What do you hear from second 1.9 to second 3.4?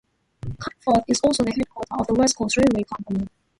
of the West Coast Railway Company.